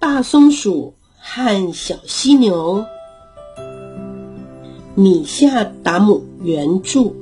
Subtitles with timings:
[0.00, 2.84] 大松鼠和小犀牛，
[4.94, 7.14] 米夏达姆原著。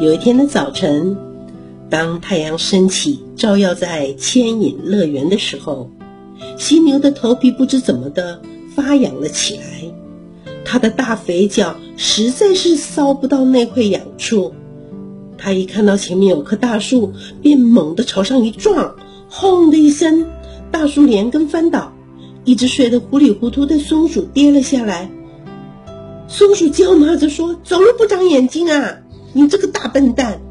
[0.00, 1.16] 有一天的早晨，
[1.88, 5.88] 当太阳升起，照耀在牵引乐园的时候，
[6.58, 8.42] 犀牛的头皮不知怎么的
[8.74, 9.62] 发痒了起来。
[10.64, 14.52] 它的大肥脚实在是搔不到那块痒处。
[15.38, 18.96] 它一看到前面有棵大树，便猛地朝上一撞，
[19.30, 20.26] 轰的一声。
[20.78, 21.94] 大树连根翻倒，
[22.44, 25.10] 一只睡得糊里糊涂的松鼠跌了下来。
[26.28, 28.98] 松鼠叫骂着说：“走路不长眼睛啊，
[29.32, 30.42] 你这个大笨蛋！”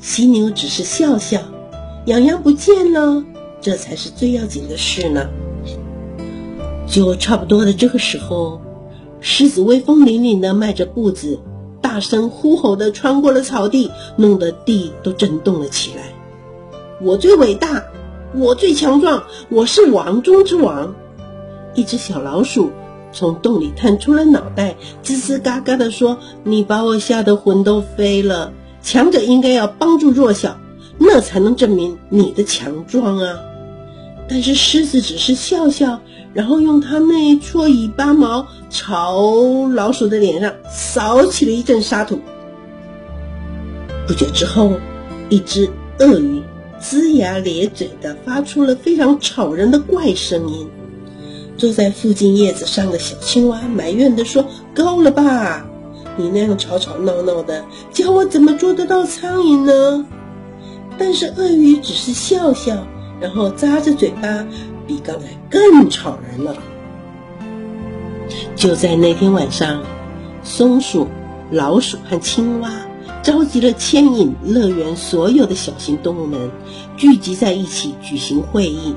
[0.00, 1.40] 犀牛只是笑笑，
[2.04, 3.24] 痒痒不见了，
[3.62, 5.30] 这才是最要紧的事呢。
[6.86, 8.60] 就差不多的这个时候，
[9.20, 11.40] 狮子威风凛凛的迈着步子，
[11.80, 16.12] 大声呼吼的穿过了草地，弄得地都震动了起来。
[17.00, 17.82] 我最伟大！
[18.34, 20.94] 我最强壮，我是王中之王。
[21.74, 22.70] 一只小老鼠
[23.12, 28.52] 从洞里探出了脑袋，吱吱嘎嘎地说：“你把我吓得魂都飞了。
[28.82, 30.58] 强者应该要帮助弱小，
[30.96, 33.38] 那才能证明你的强壮啊！”
[34.28, 36.00] 但是狮子只是笑笑，
[36.32, 42.18] 然后用它那一撮尾巴毛朝老鼠的脸上扫起了一阵沙土。
[44.06, 44.72] 不久之后，
[45.28, 46.41] 一只鳄鱼。
[46.82, 50.68] 龇牙咧嘴的发出了非常吵人的怪声音。
[51.56, 55.64] 坐在附近叶子上的小青蛙埋怨地说：“够了吧，
[56.16, 60.04] 你那样吵吵闹闹的，叫我怎么捉得到苍蝇呢？”
[60.98, 62.86] 但是鳄鱼只是笑笑，
[63.20, 64.46] 然后咂着嘴巴，
[64.86, 66.56] 比刚才更吵人了。
[68.56, 69.82] 就在那天晚上，
[70.42, 71.06] 松鼠、
[71.50, 72.70] 老鼠和青蛙。
[73.22, 76.50] 召集了牵引乐园所有的小型动物们，
[76.96, 78.96] 聚集在一起举行会议。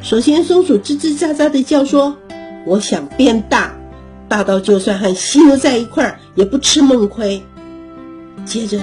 [0.00, 2.16] 首先，松鼠吱吱喳喳地叫说
[2.64, 3.76] ：“我想变大，
[4.26, 7.42] 大到就算和犀牛在一块儿也不吃闷亏。”
[8.46, 8.80] 接着，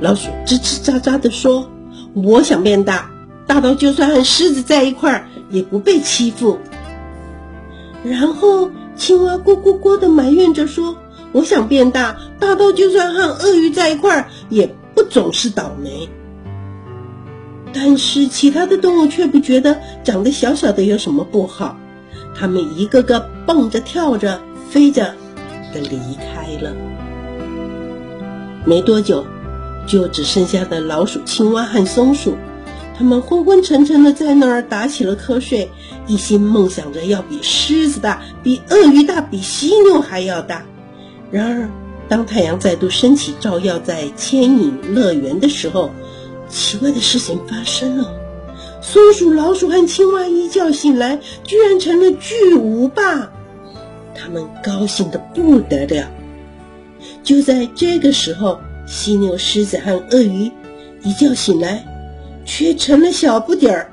[0.00, 1.68] 老鼠吱吱喳喳地说
[2.16, 3.10] ：“我想变大，
[3.46, 6.58] 大到就算和狮子在一块儿也不被欺负。”
[8.02, 10.96] 然后，青蛙咕咕咕地埋怨着说。
[11.32, 16.08] 我想变大，大到就算和鳄鱼在一块儿，也不总是倒霉。
[17.74, 21.76] 但是其他的动物却不觉得长得小小的有什么不好，
[22.34, 25.14] 它们一个个蹦着、跳着、飞着
[25.74, 26.74] 的离开了。
[28.64, 29.26] 没多久，
[29.86, 32.34] 就只剩下的老鼠、青蛙和松鼠，
[32.96, 35.70] 它们昏昏沉沉的在那儿打起了瞌睡，
[36.06, 40.64] 一心梦想着要比狮子大、比鳄鱼大、比犀牛还要大。
[41.30, 41.68] 然而，
[42.08, 45.90] 当太阳再度升起，照耀在牵引乐园的时候，
[46.48, 48.12] 奇怪的事情发生了：
[48.80, 53.30] 松鼠、老鼠和青蛙一觉醒来，居然成了巨无霸，
[54.14, 56.08] 他们高兴的不得了。
[57.22, 60.50] 就在这个时候，犀牛、狮子和鳄鱼
[61.02, 61.84] 一觉醒来，
[62.44, 63.90] 却成了小不点儿，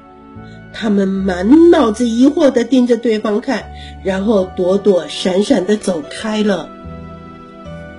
[0.72, 3.64] 他们满脑子疑惑的盯着对方看，
[4.04, 6.70] 然后躲躲闪闪的走开了。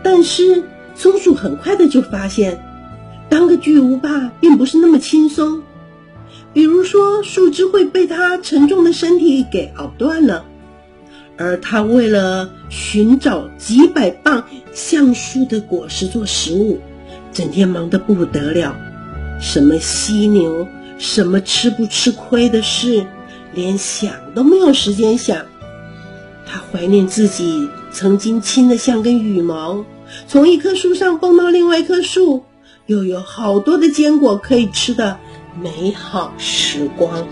[0.05, 0.63] 但是
[0.95, 2.63] 松鼠很快的就发现，
[3.29, 5.63] 当个巨无霸并不是那么轻松。
[6.53, 10.45] 比如说，树枝会被它沉重的身体给咬断了，
[11.37, 16.79] 而它为了寻找几百磅橡树的果实做食物，
[17.33, 18.77] 整天忙得不得了。
[19.41, 23.05] 什么犀牛，什么吃不吃亏的事，
[23.53, 25.47] 连想都没有时间想。
[26.47, 29.85] 他怀念自己曾经轻得像根羽毛。
[30.27, 32.43] 从一棵树上蹦到另外一棵树，
[32.87, 35.19] 又有好多的坚果可以吃的
[35.61, 37.27] 美好时光。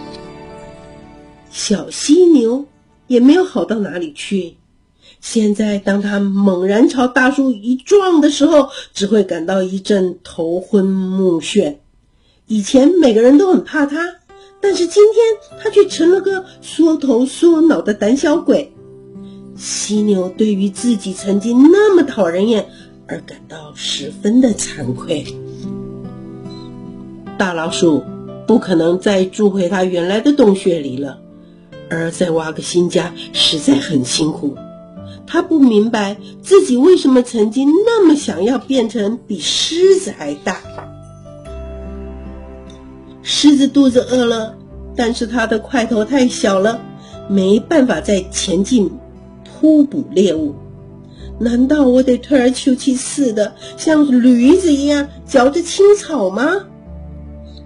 [1.50, 2.66] 小犀牛
[3.06, 4.56] 也没有好到哪里去。
[5.20, 11.76] 现在，当它猛然朝大树一撞的时候，只会感到一阵头昏目眩。
[12.46, 14.16] 以前每个人都很怕它，
[14.60, 18.71] 但是今天它却成了个缩头缩脑的胆小鬼。
[19.62, 22.66] 犀牛对于自己曾经那么讨人厌
[23.06, 25.24] 而感到十分的惭愧。
[27.38, 28.02] 大老鼠
[28.44, 31.20] 不可能再住回它原来的洞穴里了，
[31.88, 34.56] 而再挖个新家实在很辛苦。
[35.28, 40.58] 它不明白自己为什么曾经那么想要变成比狮子还大。
[43.22, 44.56] 狮子肚子饿了，
[44.96, 46.80] 但是它的块头太小了，
[47.28, 48.90] 没办法再前进。
[49.62, 50.56] 扑捕猎物，
[51.38, 56.66] 难道我得退而求其次的像驴子一样嚼着青草吗？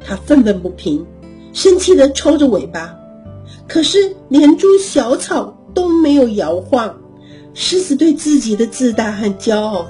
[0.05, 1.07] 他愤愤不平，
[1.55, 2.95] 生气地抽着尾巴，
[3.67, 6.99] 可是连株小草都没有摇晃。
[7.55, 9.87] 狮子对自己的自大和骄傲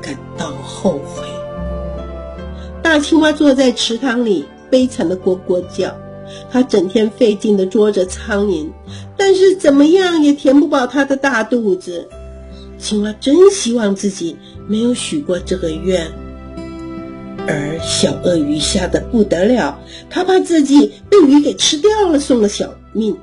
[0.00, 1.22] 感到后悔。
[2.82, 5.94] 大青蛙坐在池塘里，悲惨的咕咕叫。
[6.50, 8.70] 它整天费劲地捉着苍蝇，
[9.16, 12.08] 但是怎么样也填不饱它的大肚子。
[12.78, 14.36] 青蛙真希望自己
[14.68, 16.10] 没有许过这个愿。
[17.48, 19.78] 而小鳄鱼吓得不得了，
[20.10, 23.16] 它怕自己被鱼给吃掉了，送了小命，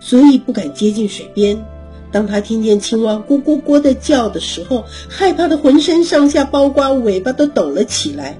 [0.00, 1.64] 所以不敢接近水边。
[2.10, 8.38] 当他听见青蛙咕咕咕的叫的时候，害怕的浑身上下，包括尾巴都抖了起来。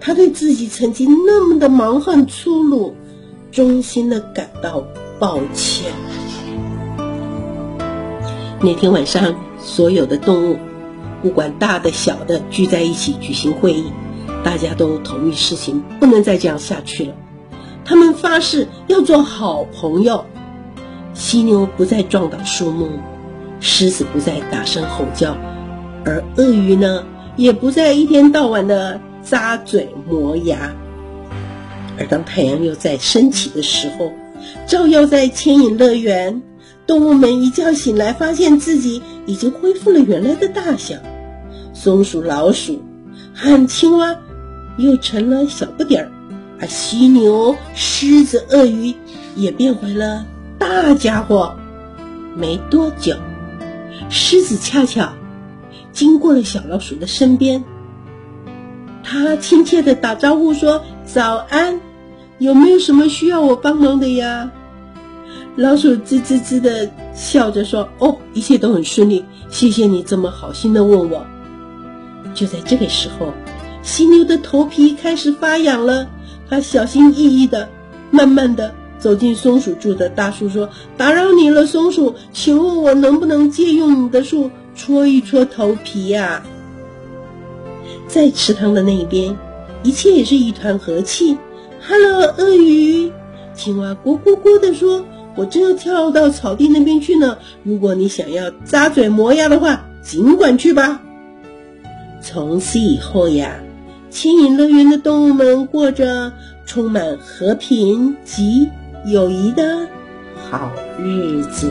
[0.00, 2.94] 他对自己曾经那么的蛮横粗鲁，
[3.56, 4.84] 衷心的感到
[5.18, 5.90] 抱歉。
[8.60, 10.58] 那天晚上，所有的动物，
[11.22, 13.86] 不管大的小的，聚在一起举行会议。
[14.44, 17.14] 大家都同意事情不能再这样下去了，
[17.82, 20.26] 他们发誓要做好朋友。
[21.14, 22.90] 犀牛不再撞倒树木，
[23.60, 25.34] 狮子不再大声吼叫，
[26.04, 27.06] 而鳄鱼呢，
[27.36, 30.76] 也不再一天到晚的咂嘴磨牙。
[31.98, 34.12] 而当太阳又在升起的时候，
[34.66, 36.42] 照耀在牵引乐园，
[36.86, 40.94] 动物们一觉醒来，发现自己已经恢复了原来的大小。
[41.72, 42.82] 松鼠、老鼠
[43.34, 44.16] 和青蛙。
[44.78, 46.12] 又成了小不点儿，
[46.60, 48.94] 而犀牛、狮子、鳄鱼
[49.34, 50.26] 也变回了
[50.58, 51.56] 大家伙。
[52.34, 53.16] 没多久，
[54.10, 55.10] 狮子恰巧
[55.94, 57.64] 经过了小老鼠的身边，
[59.02, 61.80] 它亲切地打招呼说：“早安，
[62.38, 64.50] 有没有什么需要我帮忙的呀？”
[65.56, 71.26] 老鼠吱吱吱的笑着说：“哦，一切都很顺利，谢谢你这么好心的问我。”
[72.34, 73.32] 就在这个时候。
[73.82, 76.08] 犀牛的头皮开始发痒了，
[76.50, 77.68] 它小心翼翼的、
[78.10, 80.68] 慢慢的走进松鼠住的大树，说
[80.98, 86.42] ：“打扰你了，松鼠，请问我能不能借用你的树搓一搓头皮呀？”
[88.08, 89.36] 在池塘的那一边，
[89.84, 91.38] 一切也是一团和气。
[91.88, 93.12] “Hello，鳄鱼！”
[93.54, 95.04] 青蛙咕咕咕的说
[95.36, 97.38] ：“我正要跳到草地那边去呢。
[97.62, 101.00] 如果你想要咂嘴磨牙的话，尽管去吧。”
[102.20, 103.56] 从此以后呀。
[104.08, 106.32] 牵引乐园的动物们过着
[106.64, 108.70] 充满和平及
[109.04, 109.86] 友谊的
[110.48, 111.70] 好日子。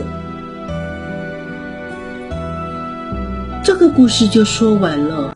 [3.64, 5.34] 这个故事就说完了。